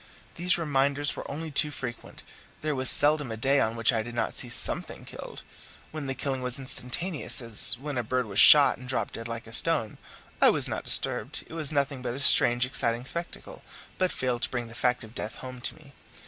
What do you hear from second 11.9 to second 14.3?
but a strange, exciting spectacle, but